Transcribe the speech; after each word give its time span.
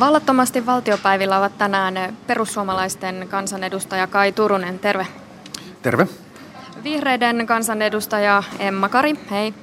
Vallattomasti 0.00 0.66
valtiopäivillä 0.66 1.38
ovat 1.38 1.58
tänään 1.58 2.16
perussuomalaisten 2.26 3.28
kansanedustaja 3.30 4.06
Kai 4.06 4.32
Turunen. 4.32 4.78
Terve. 4.78 5.06
Terve. 5.82 6.08
Vihreiden 6.84 7.46
kansanedustaja 7.46 8.42
Emma 8.58 8.88
Kari. 8.88 9.14
Hei. 9.30 9.54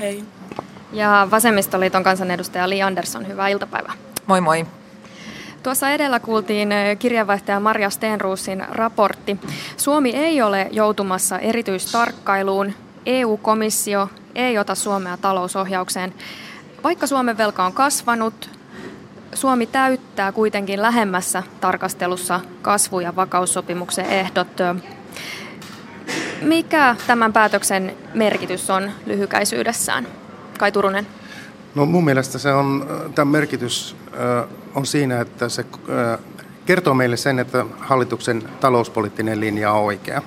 Hei. 0.00 0.24
Ja 0.92 1.28
Vasemmistoliiton 1.30 2.04
kansanedustaja 2.04 2.68
Li 2.68 2.82
Andersson. 2.82 3.28
Hyvää 3.28 3.48
iltapäivää. 3.48 3.92
Moi 4.26 4.40
moi. 4.40 4.66
Tuossa 5.62 5.90
edellä 5.90 6.20
kuultiin 6.20 6.68
kirjeenvaihtaja 6.98 7.60
Marja 7.60 7.90
Stenruusin 7.90 8.64
raportti. 8.68 9.36
Suomi 9.76 10.10
ei 10.10 10.42
ole 10.42 10.68
joutumassa 10.70 11.38
erityistarkkailuun. 11.38 12.72
EU-komissio 13.06 14.08
ei 14.34 14.58
ota 14.58 14.74
Suomea 14.74 15.16
talousohjaukseen. 15.16 16.14
Vaikka 16.84 17.06
Suomen 17.06 17.38
velka 17.38 17.64
on 17.66 17.72
kasvanut, 17.72 18.57
Suomi 19.34 19.66
täyttää 19.66 20.32
kuitenkin 20.32 20.82
lähemmässä 20.82 21.42
tarkastelussa 21.60 22.40
kasvu- 22.62 23.00
ja 23.00 23.16
vakaussopimuksen 23.16 24.06
ehdot. 24.06 24.48
Mikä 26.42 26.96
tämän 27.06 27.32
päätöksen 27.32 27.96
merkitys 28.14 28.70
on 28.70 28.90
lyhykäisyydessään? 29.06 30.06
Kai 30.58 30.72
Turunen. 30.72 31.06
No 31.74 31.86
mun 31.86 32.04
mielestä 32.04 32.38
se 32.38 32.52
on, 32.52 32.86
tämän 33.14 33.32
merkitys 33.32 33.96
on 34.74 34.86
siinä, 34.86 35.20
että 35.20 35.48
se 35.48 35.64
kertoo 36.66 36.94
meille 36.94 37.16
sen, 37.16 37.38
että 37.38 37.64
hallituksen 37.78 38.42
talouspoliittinen 38.60 39.40
linja 39.40 39.72
on 39.72 39.84
oikea. 39.84 40.22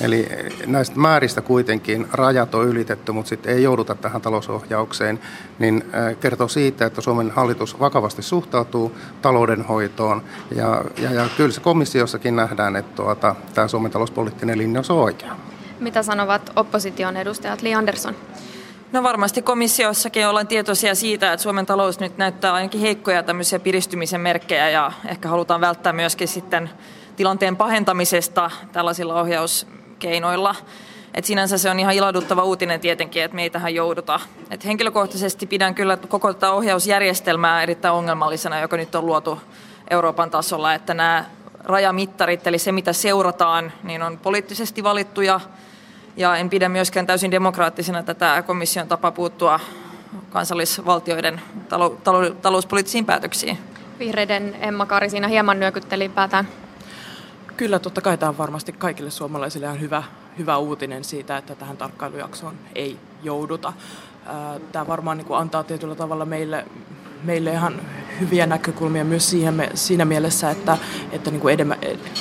Eli 0.00 0.28
näistä 0.66 0.96
määristä 0.98 1.40
kuitenkin 1.40 2.08
rajat 2.12 2.54
on 2.54 2.66
ylitetty, 2.66 3.12
mutta 3.12 3.28
sitten 3.28 3.54
ei 3.54 3.62
jouduta 3.62 3.94
tähän 3.94 4.20
talousohjaukseen, 4.20 5.20
niin 5.58 5.84
kertoo 6.20 6.48
siitä, 6.48 6.86
että 6.86 7.00
Suomen 7.00 7.30
hallitus 7.30 7.80
vakavasti 7.80 8.22
suhtautuu 8.22 8.96
taloudenhoitoon. 9.22 10.22
Ja, 10.54 10.84
ja, 10.98 11.12
ja 11.12 11.28
kyllä 11.36 11.52
se 11.52 11.60
komissiossakin 11.60 12.36
nähdään, 12.36 12.76
että 12.76 12.96
tuota, 12.96 13.34
tämä 13.54 13.68
Suomen 13.68 13.90
talouspoliittinen 13.90 14.58
linja 14.58 14.82
on 14.88 14.96
oikea. 14.96 15.36
Mitä 15.80 16.02
sanovat 16.02 16.52
opposition 16.56 17.16
edustajat 17.16 17.62
Li 17.62 17.74
Andersson? 17.74 18.14
No 18.92 19.02
varmasti 19.02 19.42
komissiossakin 19.42 20.26
ollaan 20.26 20.46
tietoisia 20.46 20.94
siitä, 20.94 21.32
että 21.32 21.42
Suomen 21.42 21.66
talous 21.66 22.00
nyt 22.00 22.18
näyttää 22.18 22.52
ainakin 22.52 22.80
heikkoja 22.80 23.22
tämmöisiä 23.22 23.58
piristymisen 23.58 24.20
merkkejä 24.20 24.70
ja 24.70 24.92
ehkä 25.08 25.28
halutaan 25.28 25.60
välttää 25.60 25.92
myöskin 25.92 26.28
sitten 26.28 26.70
tilanteen 27.16 27.56
pahentamisesta 27.56 28.50
tällaisilla 28.72 29.14
ohjauskeinoilla. 30.00 30.54
Et 31.14 31.24
sinänsä 31.24 31.58
se 31.58 31.70
on 31.70 31.80
ihan 31.80 31.94
ilahduttava 31.94 32.44
uutinen 32.44 32.80
tietenkin, 32.80 33.22
että 33.22 33.34
me 33.34 33.42
ei 33.42 33.74
jouduta. 33.74 34.20
Et 34.50 34.64
henkilökohtaisesti 34.64 35.46
pidän 35.46 35.74
kyllä 35.74 35.96
koko 35.96 36.32
tätä 36.32 36.52
ohjausjärjestelmää 36.52 37.62
erittäin 37.62 37.94
ongelmallisena, 37.94 38.60
joka 38.60 38.76
nyt 38.76 38.94
on 38.94 39.06
luotu 39.06 39.40
Euroopan 39.90 40.30
tasolla, 40.30 40.74
että 40.74 40.94
nämä 40.94 41.24
rajamittarit, 41.64 42.46
eli 42.46 42.58
se 42.58 42.72
mitä 42.72 42.92
seurataan, 42.92 43.72
niin 43.82 44.02
on 44.02 44.18
poliittisesti 44.18 44.82
valittuja 44.82 45.40
ja 46.16 46.36
en 46.36 46.50
pidä 46.50 46.68
myöskään 46.68 47.06
täysin 47.06 47.30
demokraattisena 47.30 48.02
tätä 48.02 48.42
komission 48.46 48.88
tapa 48.88 49.10
puuttua 49.10 49.60
kansallisvaltioiden 50.30 51.40
talou- 51.68 51.96
talou- 52.04 52.34
talouspoliittisiin 52.42 53.06
päätöksiin. 53.06 53.58
Vihreiden 53.98 54.56
Emma 54.60 54.86
Kari 54.86 55.10
siinä 55.10 55.28
hieman 55.28 55.60
nyökytteli 55.60 56.08
päätään. 56.08 56.48
Kyllä, 57.60 57.78
totta 57.78 58.00
kai 58.00 58.18
tämä 58.18 58.30
on 58.30 58.38
varmasti 58.38 58.72
kaikille 58.72 59.10
suomalaisille 59.10 59.66
ihan 59.66 59.80
hyvä, 59.80 60.02
hyvä 60.38 60.56
uutinen 60.56 61.04
siitä, 61.04 61.36
että 61.36 61.54
tähän 61.54 61.76
tarkkailujaksoon 61.76 62.54
ei 62.74 62.96
jouduta. 63.22 63.72
Tämä 64.72 64.86
varmaan 64.86 65.16
niin 65.16 65.26
kuin 65.26 65.38
antaa 65.38 65.64
tietyllä 65.64 65.94
tavalla 65.94 66.24
meille, 66.24 66.66
meille 67.24 67.50
ihan 67.50 67.80
hyviä 68.20 68.46
näkökulmia 68.46 69.04
myös 69.04 69.30
siihen, 69.30 69.70
siinä 69.74 70.04
mielessä, 70.04 70.50
että, 70.50 70.78
että 71.12 71.30
niin 71.30 71.40
kuin 71.40 71.56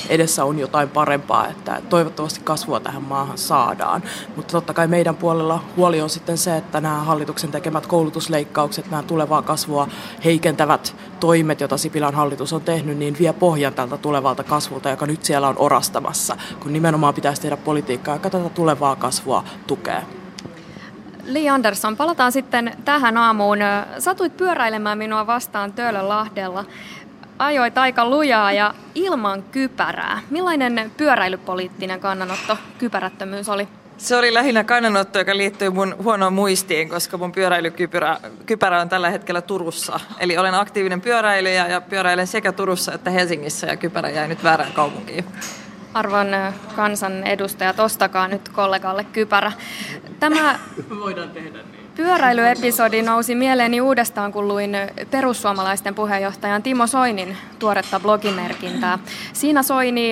edessä 0.09 0.45
on 0.45 0.59
jotain 0.59 0.89
parempaa, 0.89 1.47
että 1.47 1.81
toivottavasti 1.89 2.42
kasvua 2.43 2.80
tähän 2.80 3.04
maahan 3.04 3.38
saadaan. 3.38 4.04
Mutta 4.36 4.52
totta 4.52 4.73
kai 4.73 4.88
meidän 4.88 5.15
puolella 5.15 5.64
huoli 5.77 6.02
on 6.02 6.09
sitten 6.09 6.38
se, 6.38 6.58
että 6.58 6.82
nämä 6.82 6.95
hallituksen 6.95 7.52
tekemät 7.52 7.88
koulutusleikkaukset, 7.88 8.92
nämä 8.92 9.04
tulevaa 9.04 9.42
kasvua 9.42 9.88
heikentävät 10.26 10.95
toimet, 11.20 11.59
joita 11.59 11.77
Sipilän 11.77 12.15
hallitus 12.15 12.54
on 12.54 12.61
tehnyt, 12.61 12.98
niin 12.98 13.15
vie 13.20 13.33
pohjan 13.33 13.73
tältä 13.73 13.98
tulevalta 13.98 14.43
kasvulta, 14.43 14.89
joka 14.89 15.05
nyt 15.05 15.26
siellä 15.26 15.48
on 15.48 15.55
orastamassa, 15.58 16.38
kun 16.59 16.73
nimenomaan 16.73 17.14
pitäisi 17.14 17.42
tehdä 17.42 17.58
politiikkaa, 17.58 18.15
joka 18.15 18.30
tätä 18.30 18.49
tulevaa 18.49 18.95
kasvua 18.95 19.43
tukee. 19.67 20.19
Li 21.24 21.50
Andersson, 21.50 21.98
palataan 21.98 22.32
sitten 22.32 22.74
tähän 22.86 23.18
aamuun. 23.18 23.58
Satuit 24.00 24.38
pyöräilemään 24.38 24.98
minua 24.98 25.28
vastaan 25.28 25.74
Töölönlahdella. 25.74 26.66
Ajoit 27.40 27.78
aika 27.78 28.10
lujaa 28.10 28.52
ja 28.52 28.74
ilman 28.96 29.44
kypärää. 29.44 30.20
Millainen 30.30 30.92
pyöräilypoliittinen 30.98 32.00
kannanotto 32.00 32.58
kypärättömyys 32.78 33.50
oli? 33.50 33.68
Se 33.98 34.16
oli 34.16 34.34
lähinnä 34.34 34.64
kannanotto, 34.64 35.20
joka 35.20 35.38
liittyy 35.38 35.70
mun 35.70 35.96
huonoon 36.04 36.34
muistiin, 36.34 36.90
koska 36.90 37.18
mun 37.18 37.32
pyöräilykypärä 37.32 38.18
kypärä 38.46 38.82
on 38.82 38.90
tällä 38.90 39.10
hetkellä 39.10 39.42
Turussa. 39.42 40.00
Eli 40.20 40.38
olen 40.38 40.54
aktiivinen 40.54 41.02
pyöräilijä 41.02 41.68
ja 41.68 41.82
pyöräilen 41.82 42.28
sekä 42.28 42.52
Turussa 42.52 42.94
että 42.94 43.10
Helsingissä 43.10 43.68
ja 43.68 43.78
kypärä 43.78 44.10
jäi 44.10 44.28
nyt 44.28 44.44
väärään 44.44 44.74
kaupunkiin. 44.74 45.26
Arvon 45.94 46.28
kansan 46.76 47.24
edustajat, 47.24 47.80
ostakaa 47.80 48.28
nyt 48.28 48.50
kollegalle 48.50 49.04
kypärä. 49.04 49.52
Tämä 50.20 50.60
voidaan 51.04 51.30
tehdä 51.30 51.58
niin. 51.58 51.90
Pyöräilyepisodi 51.96 53.02
nousi 53.02 53.36
mieleeni 53.36 53.82
uudestaan, 53.82 54.32
kun 54.32 54.48
luin 54.48 54.78
perussuomalaisten 55.12 55.96
puheenjohtajan 55.96 56.64
Timo 56.64 56.88
Soinin 56.88 57.38
tuoretta 57.60 58.00
blogimerkintää. 58.00 59.00
Siinä 59.34 59.64
Soini 59.64 60.12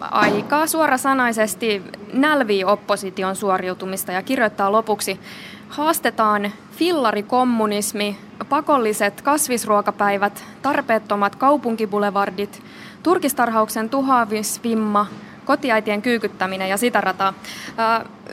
aika 0.00 0.66
suorasanaisesti 0.66 1.82
nälvii 2.12 2.64
opposition 2.64 3.36
suoriutumista 3.36 4.12
ja 4.12 4.22
kirjoittaa 4.22 4.72
lopuksi 4.72 5.20
Haastetaan 5.68 6.52
fillarikommunismi, 6.72 8.18
pakolliset 8.48 9.22
kasvisruokapäivät, 9.22 10.44
tarpeettomat 10.62 11.36
kaupunkibulevardit, 11.36 12.62
turkistarhauksen 13.02 13.90
tuhoavisvimma, 13.90 15.06
kotiäitien 15.44 16.02
kyykyttäminen 16.02 16.68
ja 16.68 16.76
sitä 16.76 17.00
rataa. 17.00 17.34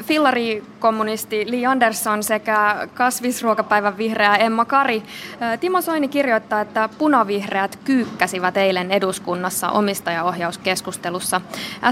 Fillari-kommunisti 0.03 1.45
Li 1.51 1.65
Andersson 1.65 2.23
sekä 2.23 2.87
kasvisruokapäivän 2.93 3.97
vihreä 3.97 4.35
Emma 4.35 4.65
Kari. 4.65 5.03
Timo 5.59 5.81
Soini 5.81 6.07
kirjoittaa, 6.07 6.61
että 6.61 6.89
punavihreät 6.97 7.79
kyykkäsivät 7.83 8.57
eilen 8.57 8.91
eduskunnassa 8.91 9.69
omistajaohjauskeskustelussa. 9.69 11.41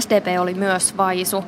SDP 0.00 0.40
oli 0.40 0.54
myös 0.54 0.96
vaisu. 0.96 1.44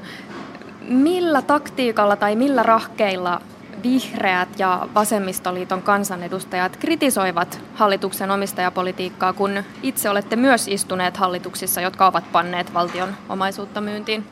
Millä 0.88 1.42
taktiikalla 1.42 2.16
tai 2.16 2.36
millä 2.36 2.62
rahkeilla 2.62 3.40
vihreät 3.82 4.48
ja 4.58 4.88
vasemmistoliiton 4.94 5.82
kansanedustajat 5.82 6.76
kritisoivat 6.76 7.60
hallituksen 7.74 8.30
omistajapolitiikkaa, 8.30 9.32
kun 9.32 9.62
itse 9.82 10.10
olette 10.10 10.36
myös 10.36 10.68
istuneet 10.68 11.16
hallituksissa, 11.16 11.80
jotka 11.80 12.06
ovat 12.06 12.32
panneet 12.32 12.74
valtion 12.74 13.14
omaisuutta 13.28 13.80
myyntiin? 13.80 14.24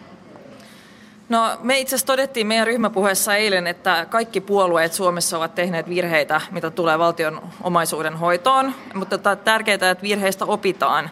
No, 1.29 1.59
me 1.63 1.79
itse 1.79 1.95
asiassa 1.95 2.07
todettiin 2.07 2.47
meidän 2.47 2.67
ryhmäpuheessa 2.67 3.37
eilen, 3.37 3.67
että 3.67 4.07
kaikki 4.11 4.41
puolueet 4.41 4.93
Suomessa 4.93 5.37
ovat 5.37 5.55
tehneet 5.55 5.89
virheitä, 5.89 6.41
mitä 6.51 6.71
tulee 6.71 6.99
valtion 6.99 7.43
omaisuuden 7.63 8.17
hoitoon, 8.17 8.75
mutta 8.95 9.37
tärkeää, 9.37 9.75
että 9.75 10.03
virheistä 10.03 10.45
opitaan. 10.45 11.11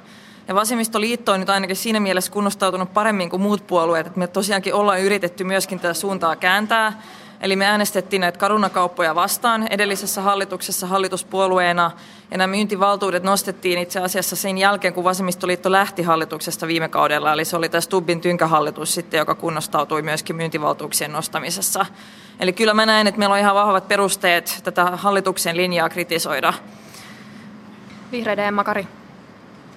Ja 0.48 0.54
vasemmistoliitto 0.54 1.32
on 1.32 1.40
nyt 1.40 1.50
ainakin 1.50 1.76
siinä 1.76 2.00
mielessä 2.00 2.32
kunnostautunut 2.32 2.94
paremmin 2.94 3.30
kuin 3.30 3.42
muut 3.42 3.66
puolueet, 3.66 4.06
että 4.06 4.18
me 4.18 4.26
tosiaankin 4.26 4.74
ollaan 4.74 5.00
yritetty 5.00 5.44
myöskin 5.44 5.80
tätä 5.80 5.94
suuntaa 5.94 6.36
kääntää. 6.36 6.92
Eli 7.40 7.56
me 7.56 7.66
äänestettiin 7.66 8.20
näitä 8.20 8.38
karunakauppoja 8.38 9.14
vastaan 9.14 9.66
edellisessä 9.70 10.22
hallituksessa 10.22 10.86
hallituspuolueena, 10.86 11.90
ja 12.30 12.38
nämä 12.38 12.50
myyntivaltuudet 12.50 13.22
nostettiin 13.22 13.78
itse 13.78 14.00
asiassa 14.00 14.36
sen 14.36 14.58
jälkeen, 14.58 14.94
kun 14.94 15.04
vasemmistoliitto 15.04 15.72
lähti 15.72 16.02
hallituksesta 16.02 16.66
viime 16.66 16.88
kaudella, 16.88 17.32
eli 17.32 17.44
se 17.44 17.56
oli 17.56 17.68
tämä 17.68 17.80
Stubbin 17.80 18.20
tynkähallitus 18.20 18.94
sitten, 18.94 19.18
joka 19.18 19.34
kunnostautui 19.34 20.02
myöskin 20.02 20.36
myyntivaltuuksien 20.36 21.12
nostamisessa. 21.12 21.86
Eli 22.40 22.52
kyllä 22.52 22.74
mä 22.74 22.86
näen, 22.86 23.06
että 23.06 23.18
meillä 23.18 23.32
on 23.32 23.38
ihan 23.38 23.54
vahvat 23.54 23.88
perusteet 23.88 24.60
tätä 24.64 24.84
hallituksen 24.84 25.56
linjaa 25.56 25.88
kritisoida. 25.88 26.52
Vihreiden 28.12 28.44
Emma 28.44 28.64
Kari. 28.64 28.86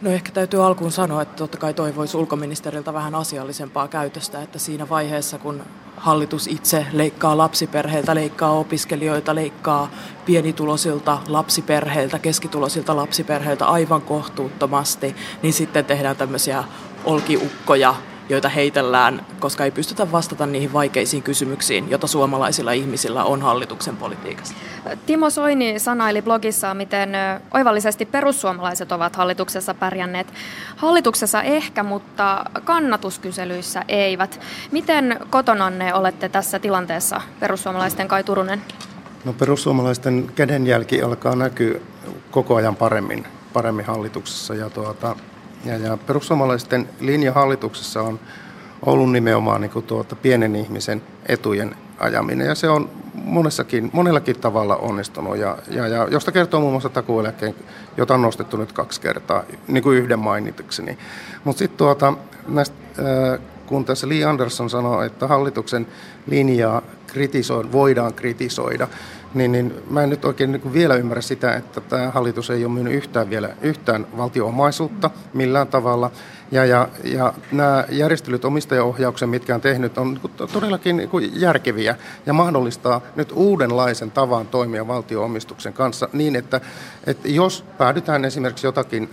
No 0.01 0.12
ehkä 0.12 0.31
täytyy 0.31 0.65
alkuun 0.65 0.92
sanoa, 0.92 1.21
että 1.21 1.36
totta 1.36 1.57
kai 1.57 1.74
toivoisi 1.74 2.18
ulkoministeriltä 2.18 2.94
vähän 2.94 3.15
asiallisempaa 3.15 3.88
käytöstä, 3.88 4.42
että 4.42 4.59
siinä 4.59 4.89
vaiheessa 4.89 5.39
kun 5.39 5.63
hallitus 5.98 6.48
itse 6.48 6.86
leikkaa 6.94 7.38
lapsiperheiltä, 7.38 8.15
leikkaa 8.15 8.51
opiskelijoita, 8.51 9.36
leikkaa 9.36 9.92
pienituloisilta 10.25 11.19
lapsiperheiltä, 11.27 12.19
keskituloisilta 12.19 12.95
lapsiperheiltä 12.95 13.65
aivan 13.65 14.01
kohtuuttomasti, 14.01 15.15
niin 15.42 15.53
sitten 15.53 15.86
tehdään 15.86 16.15
tämmöisiä 16.15 16.63
olkiukkoja 17.06 17.95
joita 18.31 18.50
heitellään, 18.50 19.25
koska 19.39 19.63
ei 19.63 19.72
pystytä 19.72 20.12
vastata 20.12 20.45
niihin 20.45 20.74
vaikeisiin 20.74 21.24
kysymyksiin, 21.24 21.89
joita 21.89 22.07
suomalaisilla 22.07 22.72
ihmisillä 22.72 23.24
on 23.24 23.42
hallituksen 23.42 23.98
politiikassa. 23.98 24.54
Timo 25.06 25.30
Soini 25.30 25.80
sanaili 25.80 26.22
blogissaan, 26.22 26.78
miten 26.78 27.10
oivallisesti 27.54 28.06
perussuomalaiset 28.06 28.92
ovat 28.92 29.16
hallituksessa 29.16 29.74
pärjänneet. 29.74 30.33
Hallituksessa 30.75 31.42
ehkä, 31.42 31.83
mutta 31.83 32.45
kannatuskyselyissä 32.63 33.86
eivät. 33.88 34.39
Miten 34.72 35.19
kotonanne 35.30 35.94
olette 35.94 36.30
tässä 36.30 36.60
tilanteessa, 36.60 37.22
perussuomalaisten 37.39 38.07
Kai 38.07 38.24
Turunen? 38.24 38.62
No 39.25 39.33
perussuomalaisten 39.33 40.31
kädenjälki 40.36 41.01
alkaa 41.01 41.36
näkyä 41.36 41.80
koko 42.31 42.56
ajan 42.56 42.75
paremmin, 42.75 43.28
paremmin 43.54 43.86
hallituksessa. 43.86 44.56
Ja, 44.56 44.69
tuota, 44.69 45.16
ja, 45.66 45.78
ja 45.78 45.98
perussuomalaisten 45.98 46.90
linja 47.00 47.34
hallituksessa 47.34 48.02
on 48.02 48.19
ollut 48.86 49.12
nimenomaan 49.12 49.62
niin 49.62 49.72
kuin 49.72 49.86
tuota, 49.86 50.16
pienen 50.16 50.56
ihmisen 50.56 51.04
etujen 51.25 51.75
ajaminen. 52.00 52.48
Ja 52.48 52.56
se 52.56 52.69
on 52.69 52.90
monessakin, 53.13 53.90
monellakin 53.94 54.40
tavalla 54.40 54.75
onnistunut, 54.75 55.38
ja, 55.38 55.58
ja, 55.69 55.88
ja 55.88 56.08
josta 56.12 56.31
kertoo 56.31 56.60
muun 56.60 56.74
muassa 56.74 56.90
takueläkeen, 56.90 57.56
jota 57.98 58.13
on 58.13 58.22
nostettu 58.22 58.58
nyt 58.58 58.72
kaksi 58.72 59.02
kertaa, 59.02 59.44
niin 59.68 59.84
kuin 59.84 59.98
yhden 59.98 60.19
mainitukseni. 60.19 60.98
Mutta 61.44 61.60
sitten 61.60 61.78
tuota, 61.78 62.14
näistä, 62.48 62.75
kun 63.66 63.86
tässä 63.86 64.10
Lee 64.10 64.24
Anderson 64.24 64.69
sanoo, 64.69 65.02
että 65.02 65.28
hallituksen 65.28 65.88
linjaa 66.28 66.81
kritisoida, 67.07 67.72
voidaan 67.72 68.14
kritisoida, 68.14 68.88
niin, 69.33 69.51
niin 69.51 69.74
mä 69.89 70.04
en 70.04 70.10
nyt 70.10 70.25
oikein 70.25 70.51
niin 70.51 70.74
vielä 70.74 70.95
ymmärrä 70.95 71.22
sitä, 71.22 71.56
että 71.56 71.81
tämä 71.81 72.12
hallitus 72.12 72.50
ei 72.50 72.66
ole 72.66 72.74
myynyt 72.74 72.94
yhtään 72.94 73.30
vielä 73.30 73.50
yhtään 73.62 74.07
valtioomaisuutta 74.18 75.10
millään 75.33 75.68
tavalla. 75.68 76.12
Ja, 76.51 76.65
ja, 76.65 76.88
ja 77.03 77.33
nämä 77.51 77.86
järjestelyt 77.89 78.45
omistajaohjauksen, 78.45 79.30
mitkä 79.30 79.56
on 79.56 79.62
tehnyt, 79.62 79.98
on 79.98 80.13
niin 80.13 80.50
todellakin 80.53 80.98
niin 80.98 81.09
järkeviä 81.33 81.95
ja 82.25 82.33
mahdollistaa 82.33 83.01
nyt 83.15 83.31
uudenlaisen 83.36 84.12
tavan 84.12 84.48
toimia 84.48 84.88
valtioomistuksen 84.88 85.74
kanssa 85.74 86.09
niin, 86.13 86.36
että, 86.36 86.62
että 87.07 87.27
jos 87.27 87.65
päädytään 87.77 88.25
esimerkiksi 88.25 88.68
jotakin 88.68 89.09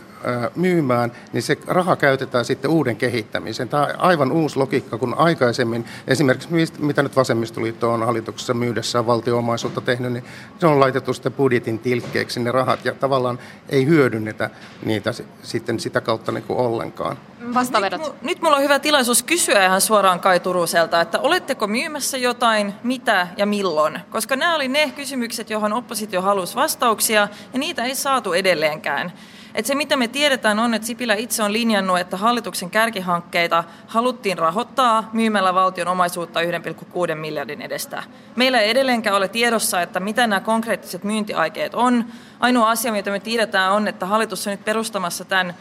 myymään, 0.56 1.12
niin 1.32 1.43
se 1.43 1.58
raha 1.67 1.96
käytetään 1.96 2.44
sitten 2.44 2.70
uuden 2.70 2.96
kehittämiseen. 2.96 3.69
Tämä 3.69 3.82
on 3.82 3.88
aivan 3.99 4.32
uusi 4.32 4.56
logiikka, 4.56 4.99
kun 4.99 5.14
aikaisemmin 5.19 5.84
esimerkiksi 6.06 6.49
mitä 6.79 7.02
nyt 7.02 7.17
vasemmistoliitto 7.17 7.93
on 7.93 8.06
hallituksessa 8.06 8.55
myydessään 8.55 9.06
valtioomaisuutta 9.06 9.81
tehnyt, 9.81 10.12
niin 10.12 10.25
se 10.58 10.67
on 10.67 10.81
laitettu 10.81 11.14
sitten 11.14 11.32
budjetin 11.32 11.79
tilkkeeksi 11.79 12.41
ne 12.41 12.52
rahat 12.52 12.84
ja 12.84 12.94
tavallaan 12.94 13.38
ei 13.69 13.87
hyödynnetä 13.87 14.50
niitä 14.84 15.14
sitten 15.43 15.81
sitä 15.81 16.00
kautta 16.00 16.32
niin 16.32 16.44
kuin 16.44 16.58
ollenkaan. 16.58 17.17
Vastavedot. 17.55 18.01
Nyt, 18.01 18.23
nyt 18.23 18.43
mulla 18.43 18.57
on 18.57 18.63
hyvä 18.63 18.79
tilaisuus 18.79 19.23
kysyä 19.23 19.67
ihan 19.67 19.81
suoraan 19.81 20.21
Kai 20.21 20.41
Turuselta, 20.41 21.01
että 21.01 21.21
oletteko 21.21 21.67
myymässä 21.67 22.19
jotain, 22.19 22.75
mitä 22.83 23.29
ja 23.37 23.47
milloin? 23.47 24.01
Koska 24.11 24.37
nämä 24.37 24.55
oli 24.55 24.69
ne 24.69 24.93
kysymykset, 24.97 25.51
johon 25.51 25.73
oppositio 25.73 26.23
halusi 26.23 26.55
vastauksia 26.55 27.29
ja 27.53 27.59
niitä 27.59 27.85
ei 27.85 27.95
saatu 27.95 28.33
edelleenkään. 28.33 29.13
Et 29.55 29.67
se, 29.67 29.75
mitä 29.75 29.97
me 29.97 30.09
tiedetään, 30.09 30.59
on, 30.59 30.75
että 30.75 30.87
Sipilä 30.87 31.15
itse 31.15 31.43
on 31.43 31.53
linjannut, 31.53 31.99
että 31.99 32.17
hallituksen 32.17 32.71
kärkihankkeita 32.71 33.65
haluttiin 33.87 34.39
rahoittaa 34.39 35.11
myymällä 35.13 35.55
valtion 35.55 35.89
omaisuutta 35.89 36.41
1,6 36.41 37.15
miljardin 37.15 37.63
edestä. 37.63 38.03
Meillä 38.37 38.61
ei 38.61 38.71
edelleenkään 38.71 39.17
ole 39.17 39.29
tiedossa, 39.29 39.83
että 39.83 40.01
mitä 40.01 40.27
nämä 40.27 40.41
konkreettiset 40.41 41.05
myyntiaikeet 41.05 41.75
on. 41.75 42.05
Ainoa 42.41 42.71
asia, 42.71 42.93
mitä 42.93 43.11
me 43.11 43.21
tiedetään, 43.21 43.73
on, 43.73 43.89
että 43.89 44.07
hallitus 44.07 44.47
on 44.47 44.51
nyt 44.51 44.65
perustamassa 44.65 45.25
tämän 45.25 45.55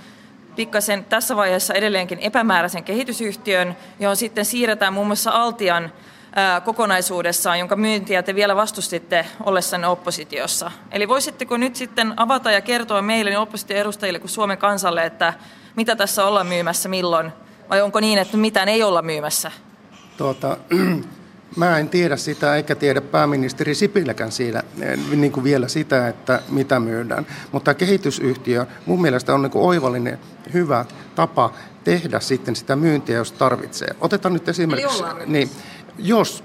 pikkasen 0.57 1.06
tässä 1.06 1.36
vaiheessa 1.36 1.74
edelleenkin 1.74 2.19
epämääräisen 2.19 2.83
kehitysyhtiön, 2.83 3.77
johon 4.00 4.15
sitten 4.15 4.45
siirretään 4.45 4.94
muun 4.94 5.07
muassa 5.07 5.31
Altian 5.31 5.92
kokonaisuudessaan, 6.65 7.59
jonka 7.59 7.75
myyntiä 7.75 8.24
te 8.24 8.36
vielä 8.36 8.56
vastustitte 8.56 9.25
ollessanne 9.45 9.88
oppositiossa. 9.88 10.71
Eli 10.92 11.07
voisitteko 11.07 11.57
nyt 11.57 11.75
sitten 11.75 12.13
avata 12.18 12.51
ja 12.51 12.62
kertoa 12.62 13.01
meille 13.01 13.31
niin 13.31 13.39
opposition 13.39 13.80
edustajille 13.80 14.19
kuin 14.19 14.30
Suomen 14.30 14.57
kansalle, 14.57 15.06
että 15.06 15.33
mitä 15.75 15.95
tässä 15.95 16.25
ollaan 16.25 16.48
myymässä 16.48 16.89
milloin, 16.89 17.31
vai 17.69 17.81
onko 17.81 18.00
niin, 18.00 18.19
että 18.19 18.38
mitään 18.38 18.69
ei 18.69 18.83
olla 18.83 19.01
myymässä? 19.01 19.51
Tuota, 20.18 20.57
mä 21.57 21.77
en 21.77 21.89
tiedä 21.89 22.18
sitä, 22.18 22.56
eikä 22.56 22.75
tiedä 22.75 23.01
pääministeri 23.01 23.75
Sipiläkään 23.75 24.31
siinä, 24.31 24.63
niin 25.15 25.31
kuin 25.31 25.44
vielä 25.44 25.68
sitä, 25.68 26.07
että 26.07 26.42
mitä 26.50 26.80
myydään. 26.80 27.27
Mutta 27.51 27.74
kehitysyhtiö 27.74 28.65
mun 28.86 29.01
mielestä 29.01 29.33
on 29.33 29.42
niin 29.42 29.51
kuin 29.51 29.65
oivallinen 29.65 30.19
hyvä 30.54 30.86
tapa 31.15 31.54
tehdä 31.83 32.19
sitten 32.19 32.56
sitä 32.56 32.75
myyntiä, 32.75 33.18
jos 33.18 33.31
tarvitsee. 33.31 33.88
Otetaan 34.01 34.33
nyt 34.33 34.50
esimerkiksi... 34.50 35.04
Niin, 35.25 35.50
jos 35.98 36.44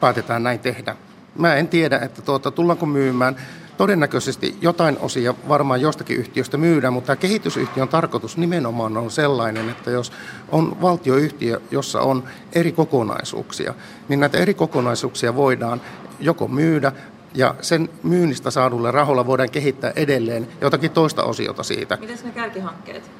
päätetään 0.00 0.42
näin 0.42 0.60
tehdä. 0.60 0.96
Mä 1.38 1.54
en 1.54 1.68
tiedä, 1.68 1.98
että 1.98 2.22
tuota, 2.22 2.50
tullaanko 2.50 2.86
myymään. 2.86 3.36
Todennäköisesti 3.78 4.56
jotain 4.60 4.98
osia 5.00 5.34
varmaan 5.48 5.80
jostakin 5.80 6.16
yhtiöstä 6.16 6.56
myydään, 6.56 6.92
mutta 6.92 7.06
tämä 7.06 7.16
kehitysyhtiön 7.16 7.88
tarkoitus 7.88 8.36
nimenomaan 8.36 8.96
on 8.96 9.10
sellainen, 9.10 9.68
että 9.68 9.90
jos 9.90 10.12
on 10.48 10.82
valtioyhtiö, 10.82 11.60
jossa 11.70 12.00
on 12.00 12.24
eri 12.52 12.72
kokonaisuuksia, 12.72 13.74
niin 14.08 14.20
näitä 14.20 14.38
eri 14.38 14.54
kokonaisuuksia 14.54 15.36
voidaan 15.36 15.80
joko 16.20 16.48
myydä 16.48 16.92
ja 17.34 17.54
sen 17.60 17.88
myynnistä 18.02 18.50
saadulle 18.50 18.90
raholla 18.90 19.26
voidaan 19.26 19.50
kehittää 19.50 19.92
edelleen 19.96 20.48
jotakin 20.60 20.90
toista 20.90 21.24
osiota 21.24 21.62
siitä. 21.62 21.98
Miten 22.00 22.18
ne 22.24 22.30
kärkihankkeet? 22.30 23.10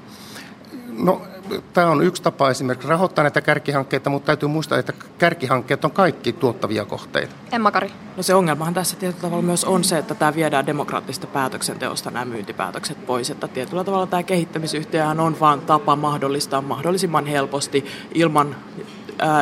No, 0.98 1.22
tämä 1.72 1.90
on 1.90 2.02
yksi 2.02 2.22
tapa 2.22 2.50
esimerkiksi 2.50 2.88
rahoittaa 2.88 3.22
näitä 3.22 3.40
kärkihankkeita, 3.40 4.10
mutta 4.10 4.26
täytyy 4.26 4.48
muistaa, 4.48 4.78
että 4.78 4.92
kärkihankkeet 5.18 5.84
on 5.84 5.90
kaikki 5.90 6.32
tuottavia 6.32 6.84
kohteita. 6.84 7.34
Emma 7.52 7.70
Kari. 7.70 7.92
No 8.16 8.22
se 8.22 8.34
ongelmahan 8.34 8.74
tässä 8.74 8.96
tietyllä 8.96 9.22
tavalla 9.22 9.42
myös 9.42 9.64
on 9.64 9.84
se, 9.84 9.98
että 9.98 10.14
tämä 10.14 10.34
viedään 10.34 10.66
demokraattista 10.66 11.26
päätöksenteosta 11.26 12.10
nämä 12.10 12.24
myyntipäätökset 12.24 13.06
pois. 13.06 13.30
Että 13.30 13.48
tietyllä 13.48 13.84
tavalla 13.84 14.06
tämä 14.06 14.22
kehittämisyhtiöhän 14.22 15.20
on 15.20 15.40
vain 15.40 15.60
tapa 15.60 15.96
mahdollistaa 15.96 16.60
mahdollisimman 16.60 17.26
helposti 17.26 17.84
ilman 18.14 18.56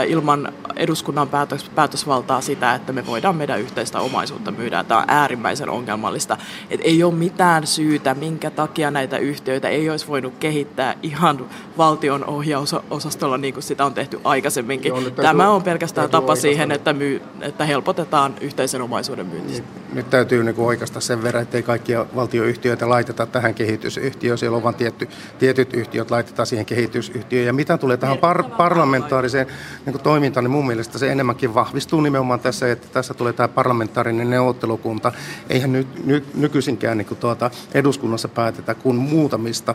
ilman 0.06 0.52
eduskunnan 0.76 1.28
päätös, 1.28 1.70
päätösvaltaa 1.74 2.40
sitä, 2.40 2.74
että 2.74 2.92
me 2.92 3.06
voidaan 3.06 3.36
meidän 3.36 3.60
yhteistä 3.60 4.00
omaisuutta 4.00 4.50
myydä. 4.50 4.84
Tämä 4.84 5.00
on 5.00 5.06
äärimmäisen 5.08 5.68
ongelmallista. 5.68 6.36
Et 6.70 6.80
ei 6.84 7.02
ole 7.02 7.14
mitään 7.14 7.66
syytä, 7.66 8.14
minkä 8.14 8.50
takia 8.50 8.90
näitä 8.90 9.18
yhtiöitä 9.18 9.68
ei 9.68 9.90
olisi 9.90 10.08
voinut 10.08 10.34
kehittää 10.40 10.94
ihan 11.02 11.46
valtion 11.78 12.24
ohjausosastolla 12.24 13.38
niin 13.38 13.54
kuin 13.54 13.64
sitä 13.64 13.84
on 13.84 13.94
tehty 13.94 14.20
aikaisemminkin. 14.24 14.88
Joo, 14.88 15.10
Tämä 15.10 15.50
on 15.50 15.62
pelkästään 15.62 16.10
tapa 16.10 16.36
siihen, 16.36 16.72
että, 16.72 16.92
myy, 16.92 17.22
että 17.40 17.64
helpotetaan 17.64 18.34
yhteisen 18.40 18.82
omaisuuden 18.82 19.26
myyntistä. 19.26 19.62
Nyt, 19.62 19.94
nyt 19.94 20.10
täytyy 20.10 20.44
niin 20.44 20.54
oikeastaan 20.58 21.02
sen 21.02 21.22
verran, 21.22 21.42
että 21.42 21.56
ei 21.56 21.62
kaikkia 21.62 22.06
valtioyhtiöitä 22.14 22.88
laiteta 22.88 23.26
tähän 23.26 23.54
kehitysyhtiöön. 23.54 24.38
Siellä 24.38 24.56
on 24.56 24.62
vain 24.62 24.74
tietty, 24.74 25.08
tietyt 25.38 25.74
yhtiöt 25.74 26.10
laitetaan 26.10 26.46
siihen 26.46 26.66
kehitysyhtiöön. 26.66 27.46
Ja 27.46 27.52
mitä 27.52 27.78
tulee 27.78 27.96
tähän 27.96 28.16
par- 28.16 28.56
parlamentaariseen 28.56 29.46
niin 29.86 30.00
toimintaan, 30.00 30.44
niin 30.44 30.50
mun 30.50 30.65
mielestä 30.66 30.98
se 30.98 31.12
enemmänkin 31.12 31.54
vahvistuu 31.54 32.00
nimenomaan 32.00 32.40
tässä, 32.40 32.72
että 32.72 32.88
tässä 32.92 33.14
tulee 33.14 33.32
tämä 33.32 33.48
parlamentaarinen 33.48 34.30
neuvottelukunta. 34.30 35.12
Eihän 35.50 35.72
nyt, 35.72 36.06
ny, 36.06 36.24
nykyisinkään 36.34 36.98
niin 36.98 37.16
tuota, 37.20 37.50
eduskunnassa 37.74 38.28
päätetä 38.28 38.74
kuin 38.74 38.96
muutamista 38.96 39.74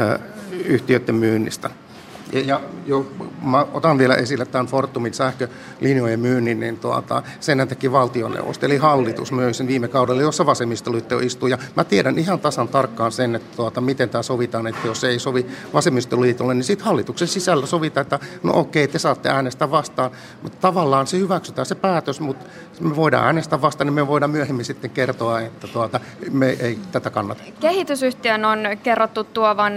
ö, 0.00 0.18
yhtiöiden 0.64 1.14
myynnistä. 1.14 1.70
Ja, 2.32 2.40
ja 2.40 2.60
jo, 2.86 3.06
mä 3.42 3.66
otan 3.72 3.98
vielä 3.98 4.14
esille 4.14 4.44
tämän 4.44 4.66
Fortumin 4.66 5.14
sähkölinjojen 5.14 6.20
myynnin, 6.20 6.60
niin 6.60 6.78
tuota, 6.78 7.22
sen 7.40 7.68
teki 7.68 7.92
valtioneuvosto, 7.92 8.66
eli 8.66 8.76
hallitus 8.76 9.32
myös 9.32 9.56
sen 9.56 9.66
viime 9.66 9.88
kaudella, 9.88 10.22
jossa 10.22 10.46
vasemmistoliitto 10.46 11.18
istui. 11.18 11.50
Ja 11.50 11.58
mä 11.76 11.84
tiedän 11.84 12.18
ihan 12.18 12.40
tasan 12.40 12.68
tarkkaan 12.68 13.12
sen, 13.12 13.34
että 13.34 13.56
tuota, 13.56 13.80
miten 13.80 14.08
tämä 14.08 14.22
sovitaan, 14.22 14.66
että 14.66 14.86
jos 14.86 15.04
ei 15.04 15.18
sovi 15.18 15.46
vasemmistoliitolle, 15.74 16.54
niin 16.54 16.64
sitten 16.64 16.86
hallituksen 16.86 17.28
sisällä 17.28 17.66
sovitaan, 17.66 18.02
että 18.02 18.18
no 18.42 18.52
okei, 18.54 18.88
te 18.88 18.98
saatte 18.98 19.28
äänestää 19.28 19.70
vastaan. 19.70 20.10
Mutta 20.42 20.58
tavallaan 20.60 21.06
se 21.06 21.18
hyväksytään 21.18 21.66
se 21.66 21.74
päätös, 21.74 22.20
mutta 22.20 22.44
me 22.80 22.96
voidaan 22.96 23.26
äänestää 23.26 23.62
vastaan, 23.62 23.86
niin 23.86 23.94
me 23.94 24.06
voidaan 24.06 24.30
myöhemmin 24.30 24.64
sitten 24.64 24.90
kertoa, 24.90 25.40
että 25.40 25.68
tuota, 25.68 26.00
me 26.30 26.56
ei 26.60 26.78
tätä 26.92 27.10
kannata. 27.10 27.42
Kehitysyhtiön 27.60 28.44
on 28.44 28.58
kerrottu 28.82 29.24
tuovan 29.24 29.72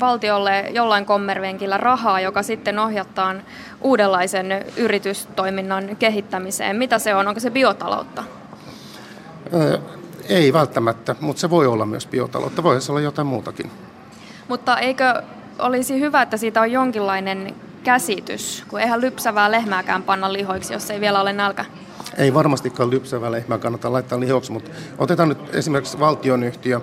valtiolle 0.00 0.60
jollain 0.70 1.06
kommervenkillä 1.06 1.76
rahaa, 1.76 2.20
joka 2.20 2.42
sitten 2.42 2.78
ohjataan 2.78 3.42
uudenlaisen 3.80 4.64
yritystoiminnan 4.76 5.96
kehittämiseen. 5.96 6.76
Mitä 6.76 6.98
se 6.98 7.14
on? 7.14 7.28
Onko 7.28 7.40
se 7.40 7.50
biotaloutta? 7.50 8.24
ei 10.28 10.52
välttämättä, 10.52 11.16
mutta 11.20 11.40
se 11.40 11.50
voi 11.50 11.66
olla 11.66 11.86
myös 11.86 12.06
biotaloutta. 12.06 12.62
Voi 12.62 12.78
olla 12.88 13.00
jotain 13.00 13.26
muutakin. 13.26 13.70
Mutta 14.48 14.78
eikö 14.78 15.22
olisi 15.58 16.00
hyvä, 16.00 16.22
että 16.22 16.36
siitä 16.36 16.60
on 16.60 16.72
jonkinlainen 16.72 17.54
käsitys, 17.84 18.64
kun 18.68 18.80
eihän 18.80 19.00
lypsävää 19.00 19.50
lehmääkään 19.50 20.02
panna 20.02 20.32
lihoiksi, 20.32 20.72
jos 20.72 20.90
ei 20.90 21.00
vielä 21.00 21.20
ole 21.20 21.32
nälkä? 21.32 21.64
Ei 22.18 22.34
varmastikaan 22.34 22.90
lypsävää 22.90 23.32
lehmää 23.32 23.58
kannata 23.58 23.92
laittaa 23.92 24.20
lihoksi, 24.20 24.52
mutta 24.52 24.70
otetaan 24.98 25.28
nyt 25.28 25.54
esimerkiksi 25.54 25.98
valtionyhtiö. 25.98 26.80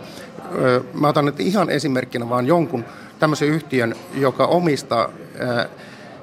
Mä 0.94 1.08
otan 1.08 1.26
nyt 1.26 1.40
ihan 1.40 1.70
esimerkkinä 1.70 2.30
vaan 2.30 2.48
jonkun 2.48 2.86
tämmöisen 3.20 3.48
yhtiön, 3.48 3.96
joka 4.14 4.46
omistaa 4.46 5.10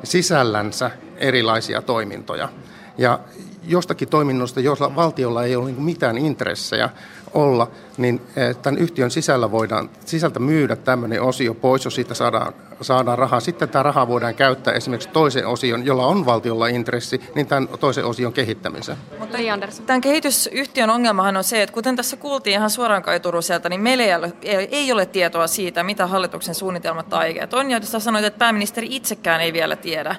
sisällänsä 0.04 0.90
erilaisia 1.16 1.82
toimintoja. 1.82 2.48
Ja 2.98 3.18
jostakin 3.66 4.08
toiminnosta, 4.08 4.60
jossa 4.60 4.96
valtiolla 4.96 5.44
ei 5.44 5.56
ole 5.56 5.64
niin 5.64 5.82
mitään 5.82 6.18
intressejä 6.18 6.90
olla, 7.34 7.70
niin 7.96 8.20
eh, 8.36 8.56
tämän 8.56 8.80
yhtiön 8.80 9.10
sisällä 9.10 9.50
voidaan 9.50 9.90
sisältä 10.04 10.40
myydä 10.40 10.76
tämmöinen 10.76 11.22
osio 11.22 11.54
pois, 11.54 11.84
jos 11.84 11.94
siitä 11.94 12.14
saadaan, 12.14 12.52
saadaan 12.80 13.18
rahaa. 13.18 13.40
Sitten 13.40 13.68
tämä 13.68 13.82
raha 13.82 14.08
voidaan 14.08 14.34
käyttää 14.34 14.74
esimerkiksi 14.74 15.08
toisen 15.08 15.46
osion, 15.46 15.86
jolla 15.86 16.06
on 16.06 16.26
valtiolla 16.26 16.66
intressi, 16.66 17.20
niin 17.34 17.46
tämän 17.46 17.68
toisen 17.80 18.04
osion 18.04 18.32
kehittämiseen. 18.32 18.98
Mutta 19.18 19.38
tämän 19.86 20.00
kehitysyhtiön 20.00 20.90
ongelmahan 20.90 21.36
on 21.36 21.44
se, 21.44 21.62
että 21.62 21.72
kuten 21.72 21.96
tässä 21.96 22.16
kuultiin 22.16 22.54
ihan 22.54 22.70
suoraan 22.70 23.02
Kai 23.02 23.20
Turuselta, 23.20 23.68
niin 23.68 23.80
meillä 23.80 24.04
ei 24.04 24.14
ole, 24.14 24.32
ei 24.70 24.92
ole 24.92 25.06
tietoa 25.06 25.46
siitä, 25.46 25.82
mitä 25.82 26.06
hallituksen 26.06 26.54
suunnitelmat 26.54 27.08
tai 27.08 27.18
aikeet 27.18 27.54
on. 27.54 27.70
Ja 27.70 27.80
sä 27.82 28.00
sanoit, 28.00 28.24
että 28.24 28.38
pääministeri 28.38 28.86
itsekään 28.90 29.40
ei 29.40 29.52
vielä 29.52 29.76
tiedä. 29.76 30.16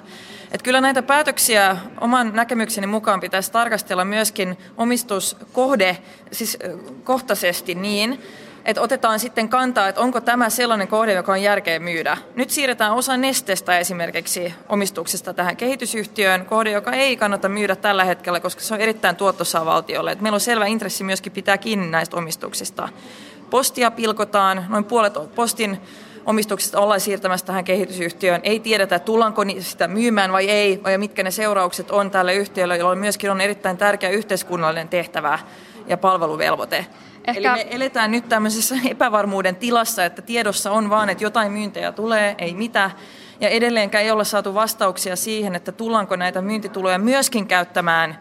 Että 0.52 0.64
kyllä 0.64 0.80
näitä 0.80 1.02
päätöksiä 1.02 1.76
oman 2.00 2.30
näkemykseni 2.34 2.86
mukaan 2.86 3.20
pitäisi 3.20 3.52
tarkastella 3.52 4.04
myöskin 4.04 4.58
omistuskohde, 4.76 5.98
siis 6.32 6.58
kohtaisesti 7.04 7.67
niin, 7.74 8.22
että 8.64 8.82
otetaan 8.82 9.20
sitten 9.20 9.48
kantaa, 9.48 9.88
että 9.88 10.00
onko 10.00 10.20
tämä 10.20 10.50
sellainen 10.50 10.88
kohde, 10.88 11.12
joka 11.12 11.32
on 11.32 11.42
järkeä 11.42 11.78
myydä. 11.78 12.16
Nyt 12.34 12.50
siirretään 12.50 12.92
osa 12.92 13.16
nestestä 13.16 13.78
esimerkiksi 13.78 14.54
omistuksesta 14.68 15.34
tähän 15.34 15.56
kehitysyhtiöön, 15.56 16.46
kohde, 16.46 16.70
joka 16.70 16.92
ei 16.92 17.16
kannata 17.16 17.48
myydä 17.48 17.76
tällä 17.76 18.04
hetkellä, 18.04 18.40
koska 18.40 18.62
se 18.62 18.74
on 18.74 18.80
erittäin 18.80 19.16
tuottosaa 19.16 19.64
valtiolle. 19.64 20.12
Et 20.12 20.20
meillä 20.20 20.36
on 20.36 20.40
selvä 20.40 20.66
intressi 20.66 21.04
myöskin 21.04 21.32
pitää 21.32 21.58
kiinni 21.58 21.86
näistä 21.86 22.16
omistuksista. 22.16 22.88
Postia 23.50 23.90
pilkotaan, 23.90 24.66
noin 24.68 24.84
puolet 24.84 25.14
postin 25.34 25.80
omistuksesta 26.26 26.80
ollaan 26.80 27.00
siirtämässä 27.00 27.46
tähän 27.46 27.64
kehitysyhtiöön. 27.64 28.40
Ei 28.44 28.60
tiedetä, 28.60 28.98
tullaanko 28.98 29.42
sitä 29.60 29.88
myymään 29.88 30.32
vai 30.32 30.50
ei, 30.50 30.80
vai 30.84 30.98
mitkä 30.98 31.22
ne 31.22 31.30
seuraukset 31.30 31.90
on 31.90 32.10
tälle 32.10 32.34
yhtiölle, 32.34 32.76
jolla 32.76 32.94
myöskin 32.94 33.30
on 33.30 33.40
erittäin 33.40 33.76
tärkeä 33.76 34.10
yhteiskunnallinen 34.10 34.88
tehtävä 34.88 35.38
ja 35.86 35.96
palveluvelvoite. 35.96 36.86
Ehkä... 37.28 37.54
Eli 37.54 37.64
me 37.64 37.66
eletään 37.70 38.10
nyt 38.10 38.28
tämmöisessä 38.28 38.74
epävarmuuden 38.90 39.56
tilassa, 39.56 40.04
että 40.04 40.22
tiedossa 40.22 40.70
on 40.70 40.90
vaan, 40.90 41.08
että 41.08 41.24
jotain 41.24 41.52
myyntejä 41.52 41.92
tulee, 41.92 42.34
ei 42.38 42.54
mitä. 42.54 42.90
Ja 43.40 43.48
edelleenkään 43.48 44.04
ei 44.04 44.10
olla 44.10 44.24
saatu 44.24 44.54
vastauksia 44.54 45.16
siihen, 45.16 45.54
että 45.54 45.72
tullaanko 45.72 46.16
näitä 46.16 46.42
myyntituloja 46.42 46.98
myöskin 46.98 47.46
käyttämään 47.46 48.18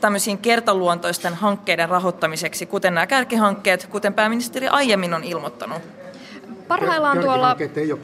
tämmöisiin 0.00 0.38
kertaluontoisten 0.38 1.34
hankkeiden 1.34 1.88
rahoittamiseksi, 1.88 2.66
kuten 2.66 2.94
nämä 2.94 3.06
kärkihankkeet, 3.06 3.86
kuten 3.86 4.14
pääministeri 4.14 4.68
aiemmin 4.68 5.14
on 5.14 5.24
ilmoittanut. 5.24 5.99
Parhaillaan 6.70 7.18
tuolla, 7.18 7.56
ei 7.76 7.92
ole 7.92 8.00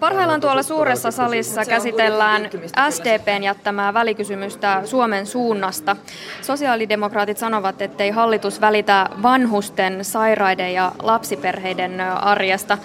parhaillaan 0.00 0.40
tuolla 0.40 0.62
suuressa 0.62 1.10
salissa 1.10 1.64
käsitellään 1.64 2.50
SDPn 2.90 3.42
jättämää 3.42 3.94
välikysymystä 3.94 4.82
Suomen 4.84 5.26
suunnasta. 5.26 5.96
Sosiaalidemokraatit 6.42 7.38
sanovat, 7.38 7.82
ettei 7.82 8.10
hallitus 8.10 8.60
välitä 8.60 9.08
vanhusten, 9.22 10.04
sairaiden 10.04 10.74
ja 10.74 10.92
lapsiperheiden 11.02 12.00
arjesta. 12.00 12.78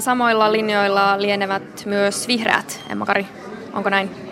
Samoilla 0.00 0.52
linjoilla 0.52 1.22
lienevät 1.22 1.82
myös 1.86 2.28
vihreät. 2.28 2.80
Emma 2.90 3.06
Kari, 3.06 3.26
onko 3.72 3.90
näin? 3.90 4.25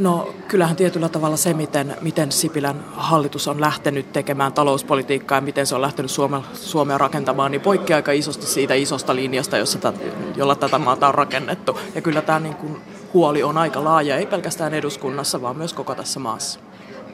No 0.00 0.28
kyllähän 0.48 0.76
tietyllä 0.76 1.08
tavalla 1.08 1.36
se, 1.36 1.54
miten, 1.54 1.96
miten 2.00 2.32
Sipilän 2.32 2.84
hallitus 2.92 3.48
on 3.48 3.60
lähtenyt 3.60 4.12
tekemään 4.12 4.52
talouspolitiikkaa 4.52 5.38
ja 5.38 5.42
miten 5.42 5.66
se 5.66 5.74
on 5.74 5.82
lähtenyt 5.82 6.10
Suomea, 6.10 6.42
Suomea 6.52 6.98
rakentamaan, 6.98 7.50
niin 7.50 7.60
poikkeaa 7.60 7.96
aika 7.96 8.12
isosti 8.12 8.46
siitä 8.46 8.74
isosta 8.74 9.14
linjasta, 9.14 9.56
jossa 9.56 9.78
tätä, 9.78 9.98
jolla 10.36 10.54
tätä 10.54 10.78
maata 10.78 11.08
on 11.08 11.14
rakennettu. 11.14 11.80
Ja 11.94 12.00
kyllä 12.00 12.22
tämä 12.22 12.40
niin 12.40 12.54
kuin, 12.54 12.76
huoli 13.14 13.42
on 13.42 13.58
aika 13.58 13.84
laaja, 13.84 14.16
ei 14.16 14.26
pelkästään 14.26 14.74
eduskunnassa, 14.74 15.42
vaan 15.42 15.56
myös 15.56 15.72
koko 15.72 15.94
tässä 15.94 16.20
maassa. 16.20 16.60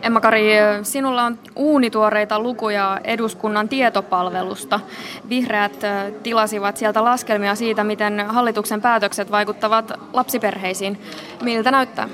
Emma-Kari, 0.03 0.47
sinulla 0.83 1.25
on 1.25 1.39
uunituoreita 1.57 2.41
lukuja 2.41 3.01
eduskunnan 3.05 3.69
tietopalvelusta. 3.69 4.81
Vihreät 5.29 5.81
tilasivat 6.23 6.77
sieltä 6.77 7.05
laskelmia 7.05 7.55
siitä, 7.55 7.85
miten 7.85 8.27
hallituksen 8.29 8.83
päätökset 8.83 9.31
vaikuttavat 9.31 9.93
lapsiperheisiin. 10.13 11.01
Miltä 11.43 11.71
näyttää? 11.71 12.09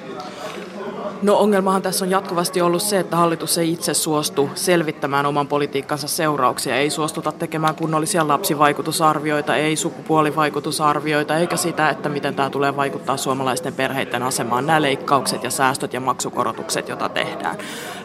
No 1.23 1.39
ongelmahan 1.39 1.83
tässä 1.83 2.05
on 2.05 2.11
jatkuvasti 2.11 2.61
ollut 2.61 2.83
se, 2.83 2.99
että 2.99 3.17
hallitus 3.17 3.59
ei 3.59 3.73
itse 3.73 3.95
suostu 3.95 4.51
selvittämään 4.55 5.27
oman 5.27 5.49
politiikkansa 5.49 6.09
seurauksia. 6.09 6.77
Ei 6.77 6.91
suostuta 6.91 7.33
tekemään 7.33 7.75
kunnollisia 7.75 8.29
lapsivaikutusarvioita, 8.29 9.57
ei 9.57 9.77
sukupuolivaikutusarvioita, 9.77 11.37
eikä 11.37 11.57
sitä, 11.57 11.91
että 11.91 12.09
miten 12.09 12.35
tämä 12.35 12.51
tulee 12.51 12.77
vaikuttaa 12.77 13.17
suomalaisten 13.17 13.75
perheiden 13.75 14.23
asemaan. 14.23 14.67
Nämä 14.67 14.83
leikkaukset 14.83 15.45
ja 15.45 15.51
säästöt 15.51 15.93
ja 15.93 16.01
maksukorotukset, 16.01 16.89
joita 16.89 17.09
tehdään. 17.09 17.59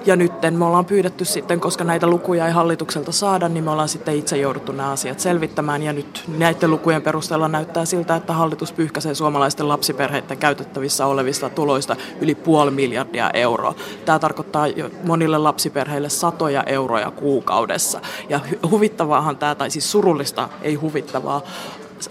Ja 0.05 0.15
nyt 0.15 0.33
me 0.51 0.65
ollaan 0.65 0.85
pyydetty 0.85 1.25
sitten, 1.25 1.59
koska 1.59 1.83
näitä 1.83 2.07
lukuja 2.07 2.47
ei 2.47 2.53
hallitukselta 2.53 3.11
saada, 3.11 3.49
niin 3.49 3.63
me 3.63 3.71
ollaan 3.71 3.89
sitten 3.89 4.15
itse 4.15 4.37
jouduttu 4.37 4.71
nämä 4.71 4.91
asiat 4.91 5.19
selvittämään. 5.19 5.83
Ja 5.83 5.93
nyt 5.93 6.23
näiden 6.37 6.71
lukujen 6.71 7.01
perusteella 7.01 7.47
näyttää 7.47 7.85
siltä, 7.85 8.15
että 8.15 8.33
hallitus 8.33 8.71
pyyhkäisee 8.71 9.15
suomalaisten 9.15 9.67
lapsiperheiden 9.67 10.37
käytettävissä 10.37 11.05
olevista 11.05 11.49
tuloista 11.49 11.95
yli 12.21 12.35
puoli 12.35 12.71
miljardia 12.71 13.06
euroa. 13.33 13.75
Tämä 14.05 14.19
tarkoittaa 14.19 14.65
monille 15.03 15.37
lapsiperheille 15.37 16.09
satoja 16.09 16.63
euroja 16.63 17.11
kuukaudessa. 17.11 18.01
Ja 18.29 18.39
huvittavaahan 18.69 19.37
tämä, 19.37 19.55
tai 19.55 19.69
siis 19.69 19.91
surullista, 19.91 20.49
ei 20.61 20.75
huvittavaa, 20.75 21.41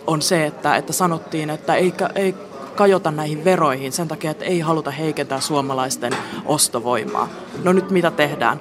on 0.06 0.22
se, 0.22 0.46
että, 0.46 0.76
että 0.76 0.92
sanottiin, 0.92 1.50
että 1.50 1.74
ei, 1.74 1.94
ei 2.14 2.34
kajota 2.76 3.10
näihin 3.10 3.44
veroihin 3.44 3.92
sen 3.92 4.08
takia, 4.08 4.30
että 4.30 4.44
ei 4.44 4.60
haluta 4.60 4.90
heikentää 4.90 5.40
suomalaisten 5.40 6.12
ostovoimaa. 6.44 7.28
No 7.64 7.72
nyt 7.72 7.90
mitä 7.90 8.10
tehdään? 8.10 8.60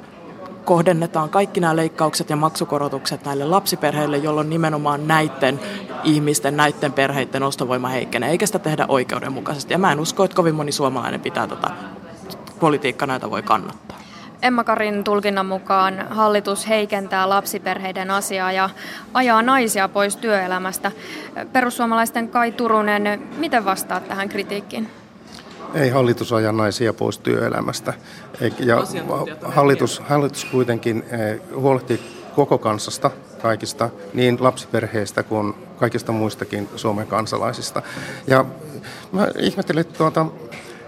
kohdennetaan 0.65 1.29
kaikki 1.29 1.59
nämä 1.59 1.75
leikkaukset 1.75 2.29
ja 2.29 2.35
maksukorotukset 2.35 3.25
näille 3.25 3.45
lapsiperheille, 3.45 4.17
jolloin 4.17 4.49
nimenomaan 4.49 5.07
näiden 5.07 5.59
ihmisten, 6.03 6.57
näiden 6.57 6.93
perheiden 6.93 7.43
ostovoima 7.43 7.87
heikkenee, 7.87 8.29
eikä 8.29 8.45
sitä 8.45 8.59
tehdä 8.59 8.85
oikeudenmukaisesti. 8.87 9.73
Ja 9.73 9.77
mä 9.77 9.91
en 9.91 9.99
usko, 9.99 10.23
että 10.23 10.35
kovin 10.35 10.55
moni 10.55 10.71
suomalainen 10.71 11.21
pitää 11.21 11.47
tätä 11.47 11.71
politiikkaa 12.59 13.07
näitä 13.07 13.29
voi 13.29 13.41
kannattaa. 13.43 13.97
Emma 14.41 14.63
Karin 14.63 15.03
tulkinnan 15.03 15.45
mukaan 15.45 16.07
hallitus 16.09 16.67
heikentää 16.67 17.29
lapsiperheiden 17.29 18.11
asiaa 18.11 18.51
ja 18.51 18.69
ajaa 19.13 19.41
naisia 19.41 19.87
pois 19.87 20.15
työelämästä. 20.15 20.91
Perussuomalaisten 21.53 22.29
Kai 22.29 22.51
Turunen, 22.51 23.27
miten 23.37 23.65
vastaat 23.65 24.07
tähän 24.07 24.29
kritiikkiin? 24.29 24.89
Ei 25.73 25.89
hallitus 25.89 26.33
aja 26.33 26.51
naisia 26.51 26.93
pois 26.93 27.17
työelämästä. 27.19 27.93
Ja 28.59 28.77
hallitus, 29.41 29.99
hallitus 29.99 30.45
kuitenkin 30.45 31.03
eh, 31.11 31.41
huolehtii 31.55 31.99
koko 32.35 32.57
kansasta, 32.57 33.11
kaikista, 33.41 33.89
niin 34.13 34.37
lapsiperheistä 34.39 35.23
kuin 35.23 35.53
kaikista 35.77 36.11
muistakin 36.11 36.69
Suomen 36.75 37.07
kansalaisista. 37.07 37.81
Ja 38.27 38.45
mä 39.11 39.27
ihmettelen, 39.39 39.81
että 39.81 39.97
tuota, 39.97 40.25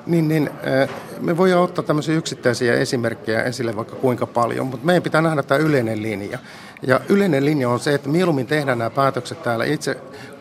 niin, 0.08 0.28
niin 0.28 0.50
me 1.20 1.38
voidaan 1.38 1.64
ottaa 1.64 1.84
tämmöisiä 1.84 2.16
yksittäisiä 2.16 2.74
esimerkkejä 2.74 3.44
esille 3.44 3.76
vaikka 3.76 3.96
kuinka 3.96 4.28
paljon, 4.28 4.68
mutta 4.68 4.86
meidän 4.86 5.04
pitää 5.04 5.22
nähdä 5.22 5.44
tämä 5.44 5.58
yleinen 5.58 6.02
linja. 6.02 6.40
Ja 6.82 7.00
yleinen 7.10 7.46
linja 7.46 7.70
on 7.70 7.80
se, 7.80 7.94
että 7.94 8.10
mieluummin 8.10 8.48
tehdään 8.48 8.78
nämä 8.78 8.90
päätökset 8.90 9.44
täällä 9.44 9.66
itse 9.66 9.98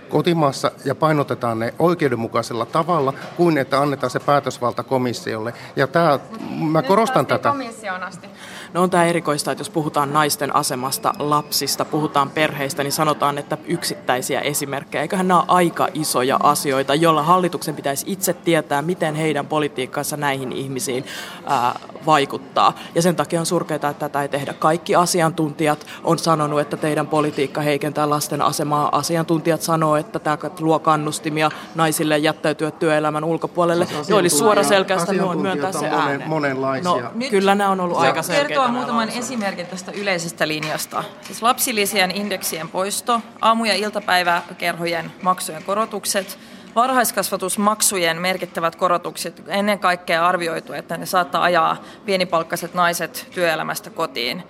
kotimaassa 0.09 0.71
ja 0.85 0.95
painotetaan 0.95 1.59
ne 1.59 1.75
oikeudenmukaisella 1.79 2.67
tavalla, 2.67 3.13
kuin 3.37 3.59
että 3.59 3.81
annetaan 3.81 4.11
se 4.11 4.21
päätösvalta 4.21 4.83
komissiolle. 4.83 5.55
Ja 5.77 5.87
tämä, 5.87 6.19
mä 6.61 6.83
korostan 6.83 7.27
tätä. 7.27 7.55
asti. 8.03 8.27
No 8.73 8.83
on 8.83 8.91
tämä 8.91 9.05
erikoista, 9.05 9.53
että 9.53 9.61
jos 9.61 9.71
puhutaan 9.71 10.13
naisten 10.13 10.57
asemasta, 10.57 11.13
lapsista, 11.19 11.85
puhutaan 11.85 12.31
perheistä, 12.31 12.83
niin 12.83 12.93
sanotaan, 12.93 13.39
että 13.39 13.59
yksittäisiä 13.67 14.41
esimerkkejä. 14.41 15.03
Eiköhän 15.03 15.29
nämä 15.29 15.41
ole 15.41 15.47
aika 15.49 15.89
isoja 15.95 16.39
asioita, 16.43 16.95
joilla 16.95 17.23
hallituksen 17.23 17.75
pitäisi 17.77 18.05
itse 18.09 18.33
tietää, 18.33 18.83
miten 18.83 19.15
heidän 19.15 19.47
politiikkansa 19.47 20.17
näihin 20.17 20.53
ihmisiin 20.53 21.05
ää, 21.47 21.81
vaikuttaa. 22.07 22.73
Ja 22.95 23.03
sen 23.03 23.17
takia 23.17 23.41
on 23.41 23.47
surkeaa, 23.47 23.77
että 23.77 23.95
tätä 23.95 24.23
ei 24.23 24.29
tehdä. 24.29 24.53
Kaikki 24.53 24.95
asiantuntijat 24.95 25.87
on 26.05 26.19
sanonut, 26.19 26.61
että 26.61 26.77
teidän 26.77 27.07
politiikka 27.07 27.61
heikentää 27.61 28.11
lasten 28.11 28.43
asemaa. 28.43 28.89
Asiantuntijat 28.93 29.63
sanoo, 29.63 29.97
että 29.97 30.19
tämä 30.19 30.39
luo 30.61 30.79
kannustimia 30.79 31.51
naisille 31.75 32.19
jättäytyä 32.19 32.71
työelämän 32.71 33.25
ulkopuolelle. 33.25 33.87
Se 34.03 34.15
olisi 34.15 34.37
suora 34.37 34.63
selkeästä 34.63 35.13
myöntää 35.13 35.73
se 35.73 35.89
ääne. 35.89 36.27
Monenlaisia. 36.27 36.91
No, 36.91 37.11
kyllä 37.31 37.55
nämä 37.55 37.71
on 37.71 37.81
ollut 37.81 37.99
aika 37.99 38.23
selkeitä 38.23 38.56
kertoa 38.57 38.73
muutaman 38.73 39.09
esimerkin 39.09 39.67
tästä 39.67 39.93
yleisestä 39.93 40.49
linjasta. 40.49 41.05
Siis 41.23 41.43
lapsilisien 41.43 42.11
indeksien 42.11 42.69
poisto, 42.69 43.21
aamu- 43.41 43.65
ja 43.65 43.75
iltapäiväkerhojen 43.75 45.13
maksujen 45.23 45.65
korotukset, 45.65 46.39
varhaiskasvatusmaksujen 46.75 48.21
merkittävät 48.21 48.77
korotukset, 48.77 49.43
ennen 49.47 49.79
kaikkea 49.79 50.27
arvioitu, 50.27 50.73
että 50.73 50.97
ne 50.97 51.07
saattaa 51.07 51.43
ajaa 51.43 51.77
pienipalkkaiset 52.05 52.75
naiset 52.75 53.27
työelämästä 53.35 53.91
kotiin. 53.91 54.43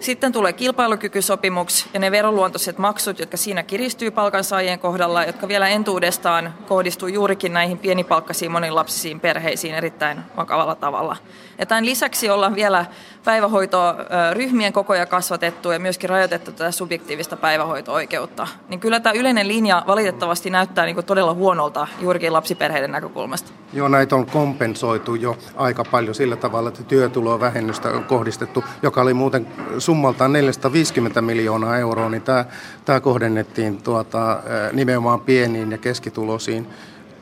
Sitten 0.00 0.32
tulee 0.32 0.52
kilpailukykysopimus 0.52 1.86
ja 1.94 2.00
ne 2.00 2.10
veroluontoiset 2.10 2.78
maksut, 2.78 3.18
jotka 3.18 3.36
siinä 3.36 3.62
kiristyy 3.62 4.10
palkansaajien 4.10 4.78
kohdalla, 4.78 5.24
jotka 5.24 5.48
vielä 5.48 5.68
entuudestaan 5.68 6.54
kohdistuu 6.68 7.08
juurikin 7.08 7.52
näihin 7.52 7.78
pienipalkkaisiin 7.78 8.50
monilapsisiin 8.50 9.20
perheisiin 9.20 9.74
erittäin 9.74 10.18
vakavalla 10.36 10.74
tavalla. 10.74 11.16
Ja 11.58 11.66
tämän 11.66 11.86
lisäksi 11.86 12.30
ollaan 12.30 12.54
vielä 12.54 12.86
päivähoitoryhmien 13.24 14.72
kokoja 14.72 15.06
kasvatettu 15.06 15.70
ja 15.70 15.78
myöskin 15.78 16.10
rajoitettu 16.10 16.52
tätä 16.52 16.70
subjektiivista 16.70 17.36
päivähoito-oikeutta. 17.36 18.46
Niin 18.68 18.80
kyllä 18.80 19.00
tämä 19.00 19.12
yleinen 19.12 19.48
linja 19.48 19.82
valitettavasti 19.86 20.50
näyttää 20.50 20.84
niin 20.84 20.94
kuin 20.94 21.06
todella 21.06 21.34
huonolta 21.34 21.86
juurikin 22.00 22.32
lapsiperheiden 22.32 22.92
näkökulmasta. 22.92 23.52
Joo, 23.72 23.88
näitä 23.88 24.16
on 24.16 24.26
kompensoitu 24.26 25.14
jo 25.14 25.38
aika 25.56 25.84
paljon 25.84 26.14
sillä 26.14 26.36
tavalla, 26.36 26.68
että 26.68 26.82
työtulovähennystä 26.82 27.88
on 27.88 28.04
kohdistettu, 28.04 28.64
joka 28.82 29.02
oli 29.02 29.14
muuten 29.14 29.46
summaltaan 29.78 30.32
450 30.32 31.22
miljoonaa 31.22 31.78
euroa, 31.78 32.08
niin 32.08 32.22
tämä, 32.22 32.44
tämä 32.84 33.00
kohdennettiin 33.00 33.82
tuota, 33.82 34.40
nimenomaan 34.72 35.20
pieniin 35.20 35.72
ja 35.72 35.78
keskituloisiin 35.78 36.66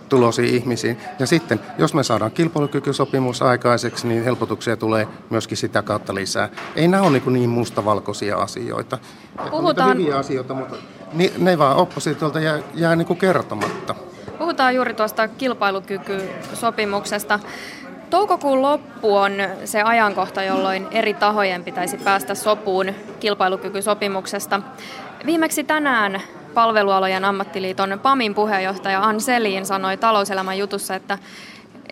tuloisiin 0.08 0.54
ihmisiin. 0.54 0.98
Ja 1.18 1.26
sitten, 1.26 1.60
jos 1.78 1.94
me 1.94 2.02
saadaan 2.02 2.30
kilpailukykysopimus 2.30 3.42
aikaiseksi, 3.42 4.08
niin 4.08 4.24
helpotuksia 4.24 4.76
tulee 4.76 5.08
myöskin 5.30 5.56
sitä 5.56 5.82
kautta 5.82 6.14
lisää. 6.14 6.48
Ei 6.76 6.88
nämä 6.88 7.02
ole 7.02 7.10
niin, 7.10 7.32
niin 7.32 7.50
mustavalkoisia 7.50 8.36
asioita. 8.36 8.98
Puhutaan... 9.50 9.98
hyviä 9.98 10.16
asioita, 10.16 10.54
mutta 10.54 10.76
ne 11.38 11.58
vaan 11.58 11.76
oppositiolta 11.76 12.40
jää, 12.40 12.58
jää 12.74 12.96
niin 12.96 13.06
kuin 13.06 13.18
kertomatta. 13.18 13.94
Puhutaan 14.38 14.74
juuri 14.74 14.94
tuosta 14.94 15.28
kilpailukykysopimuksesta. 15.28 17.40
Toukokuun 18.10 18.62
loppu 18.62 19.16
on 19.16 19.32
se 19.64 19.82
ajankohta, 19.82 20.42
jolloin 20.42 20.86
eri 20.90 21.14
tahojen 21.14 21.64
pitäisi 21.64 21.96
päästä 21.96 22.34
sopuun 22.34 22.86
kilpailukykysopimuksesta. 23.20 24.60
Viimeksi 25.26 25.64
tänään 25.64 26.22
palvelualojen 26.54 27.24
ammattiliiton 27.24 28.00
PAMin 28.02 28.34
puheenjohtaja 28.34 29.02
Ann 29.02 29.20
Selin 29.20 29.66
sanoi 29.66 29.96
talouselämän 29.96 30.58
jutussa, 30.58 30.94
että 30.94 31.18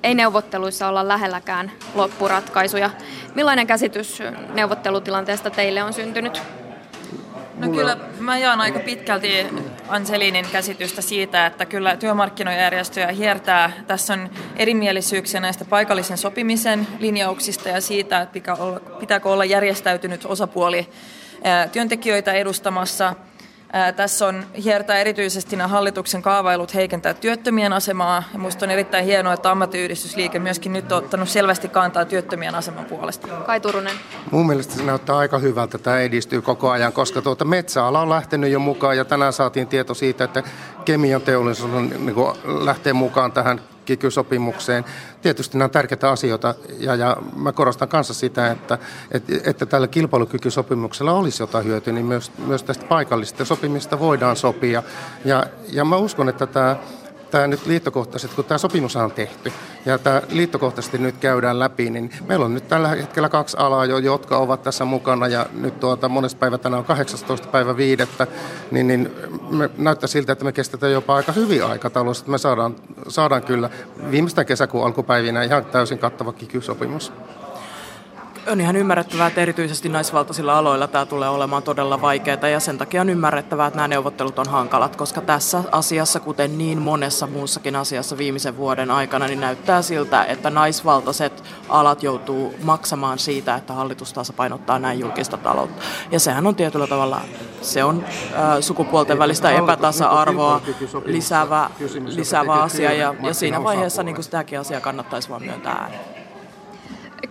ei 0.02 0.14
neuvotteluissa 0.14 0.88
olla 0.88 1.08
lähelläkään 1.08 1.72
loppuratkaisuja. 1.94 2.90
Millainen 3.34 3.66
käsitys 3.66 4.22
neuvottelutilanteesta 4.54 5.50
teille 5.50 5.82
on 5.82 5.92
syntynyt? 5.92 6.42
No 7.58 7.68
kyllä 7.68 7.96
mä 8.18 8.38
jaan 8.38 8.60
aika 8.60 8.78
pitkälti 8.78 9.46
Anselinin 9.88 10.46
käsitystä 10.52 11.02
siitä, 11.02 11.46
että 11.46 11.66
kyllä 11.66 11.96
työmarkkinojärjestöjä 11.96 13.06
hiertää. 13.06 13.72
Tässä 13.86 14.12
on 14.12 14.30
erimielisyyksiä 14.56 15.40
näistä 15.40 15.64
paikallisen 15.64 16.18
sopimisen 16.18 16.86
linjauksista 16.98 17.68
ja 17.68 17.80
siitä, 17.80 18.20
että 18.20 18.38
pitääkö 19.00 19.28
olla 19.28 19.44
järjestäytynyt 19.44 20.24
osapuoli 20.24 20.88
työntekijöitä 21.72 22.32
edustamassa– 22.32 23.14
tässä 23.96 24.26
on 24.26 24.44
hiertää 24.64 24.98
erityisesti 24.98 25.56
nämä 25.56 25.68
hallituksen 25.68 26.22
kaavailut 26.22 26.74
heikentää 26.74 27.14
työttömien 27.14 27.72
asemaa. 27.72 28.22
Ja 28.32 28.38
minusta 28.38 28.64
on 28.64 28.70
erittäin 28.70 29.04
hienoa, 29.04 29.32
että 29.32 29.50
ammattiyhdistysliike 29.50 30.38
myöskin 30.38 30.72
nyt 30.72 30.92
on 30.92 30.98
ottanut 30.98 31.28
selvästi 31.28 31.68
kantaa 31.68 32.04
työttömien 32.04 32.54
aseman 32.54 32.84
puolesta. 32.84 33.28
Kai 33.28 33.60
Turunen. 33.60 33.96
Mun 34.30 34.46
mielestä 34.46 34.74
se 34.74 34.82
näyttää 34.82 35.16
aika 35.16 35.38
hyvältä, 35.38 35.78
tämä 35.78 35.98
edistyy 35.98 36.42
koko 36.42 36.70
ajan, 36.70 36.92
koska 36.92 37.22
tuota 37.22 37.44
metsäala 37.44 38.00
on 38.00 38.10
lähtenyt 38.10 38.50
jo 38.50 38.58
mukaan 38.58 38.96
ja 38.96 39.04
tänään 39.04 39.32
saatiin 39.32 39.66
tieto 39.66 39.94
siitä, 39.94 40.24
että 40.24 40.42
kemian 40.84 41.22
teollisuus 41.22 41.72
on, 41.72 41.88
niin 41.88 42.16
lähtee 42.64 42.92
mukaan 42.92 43.32
tähän 43.32 43.60
kiky-sopimukseen. 43.84 44.84
Tietysti 45.22 45.58
nämä 45.58 45.64
on 45.64 45.70
tärkeitä 45.70 46.10
asioita 46.10 46.54
ja, 46.78 46.94
ja 46.94 47.16
mä 47.36 47.52
korostan 47.52 47.88
kanssa 47.88 48.14
sitä, 48.14 48.50
että, 48.50 48.78
että, 49.10 49.32
että 49.44 49.66
tällä 49.66 49.88
kilpailukykysopimuksella 49.88 51.12
olisi 51.12 51.42
jotain 51.42 51.64
hyötyä, 51.64 51.92
niin 51.92 52.06
myös, 52.06 52.32
myös 52.46 52.62
tästä 52.62 52.86
paikallisesta 52.86 53.44
sopimista 53.44 53.98
voidaan 53.98 54.36
sopia. 54.36 54.82
Ja, 55.24 55.46
ja 55.72 55.84
mä 55.84 55.96
uskon, 55.96 56.28
että 56.28 56.46
tämä 56.46 56.76
tämä 57.32 57.46
nyt 57.46 57.66
liittokohtaisesti, 57.66 58.36
kun 58.36 58.44
tämä 58.44 58.58
sopimus 58.58 58.96
on 58.96 59.12
tehty 59.12 59.52
ja 59.86 59.98
tämä 59.98 60.22
liittokohtaisesti 60.28 60.98
nyt 60.98 61.14
käydään 61.20 61.58
läpi, 61.58 61.90
niin 61.90 62.10
meillä 62.26 62.44
on 62.44 62.54
nyt 62.54 62.68
tällä 62.68 62.88
hetkellä 62.88 63.28
kaksi 63.28 63.56
alaa 63.56 63.84
jo, 63.84 63.98
jotka 63.98 64.38
ovat 64.38 64.62
tässä 64.62 64.84
mukana 64.84 65.28
ja 65.28 65.46
nyt 65.52 65.80
tuota, 65.80 66.08
monesta 66.08 66.38
päivä 66.38 66.58
tänään 66.58 66.78
on 66.78 66.84
18. 66.84 67.48
päivä 67.48 67.76
viidettä, 67.76 68.26
niin, 68.70 68.86
niin 68.86 69.10
me 69.50 69.70
näyttää 69.78 70.06
siltä, 70.06 70.32
että 70.32 70.44
me 70.44 70.52
kestetään 70.52 70.92
jopa 70.92 71.14
aika 71.16 71.32
hyvin 71.32 71.64
aikataulussa, 71.64 72.22
että 72.22 72.30
me 72.30 72.38
saadaan, 72.38 72.76
saadaan 73.08 73.42
kyllä 73.42 73.70
viimeistään 74.10 74.46
kesäkuun 74.46 74.86
alkupäivinä 74.86 75.42
ihan 75.42 75.64
täysin 75.64 75.98
kattava 75.98 76.32
kiky-sopimus 76.32 77.12
on 78.46 78.60
ihan 78.60 78.76
ymmärrettävää, 78.76 79.26
että 79.26 79.40
erityisesti 79.40 79.88
naisvaltaisilla 79.88 80.58
aloilla 80.58 80.88
tämä 80.88 81.06
tulee 81.06 81.28
olemaan 81.28 81.62
todella 81.62 82.00
vaikeaa 82.00 82.48
ja 82.48 82.60
sen 82.60 82.78
takia 82.78 83.00
on 83.00 83.08
ymmärrettävää, 83.08 83.66
että 83.66 83.76
nämä 83.76 83.88
neuvottelut 83.88 84.38
on 84.38 84.48
hankalat, 84.48 84.96
koska 84.96 85.20
tässä 85.20 85.62
asiassa, 85.72 86.20
kuten 86.20 86.58
niin 86.58 86.82
monessa 86.82 87.26
muussakin 87.26 87.76
asiassa 87.76 88.18
viimeisen 88.18 88.56
vuoden 88.56 88.90
aikana, 88.90 89.26
niin 89.26 89.40
näyttää 89.40 89.82
siltä, 89.82 90.24
että 90.24 90.50
naisvaltaiset 90.50 91.44
alat 91.68 92.02
joutuu 92.02 92.54
maksamaan 92.62 93.18
siitä, 93.18 93.54
että 93.54 93.72
hallitus 93.72 94.12
tasapainottaa 94.12 94.78
näin 94.78 95.00
julkista 95.00 95.36
taloutta. 95.36 95.82
Ja 96.10 96.20
sehän 96.20 96.46
on 96.46 96.54
tietyllä 96.54 96.86
tavalla, 96.86 97.20
se 97.60 97.84
on 97.84 98.04
äh, 98.04 98.40
sukupuolten 98.60 99.18
välistä 99.18 99.50
epätasa-arvoa 99.50 100.60
lisäävä, 101.04 101.70
lisäävä 102.06 102.52
asia 102.52 102.92
ja, 102.92 103.14
ja 103.22 103.34
siinä 103.34 103.64
vaiheessa 103.64 104.02
niin 104.02 104.22
sitäkin 104.22 104.60
asiaa 104.60 104.80
kannattaisi 104.80 105.28
vaan 105.28 105.42
myöntää 105.42 105.72
ääneen. 105.72 106.11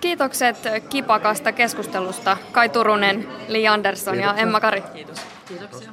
Kiitokset 0.01 0.57
kipakasta 0.89 1.51
keskustelusta 1.51 2.37
Kai 2.51 2.69
Turunen, 2.69 3.27
Li 3.47 3.67
Andersson 3.67 4.13
Kiitoksia. 4.13 4.37
ja 4.37 4.41
Emma 4.43 4.59
Kari. 4.59 4.81
Kiitos. 4.93 5.21
Kiitoksia. 5.47 5.91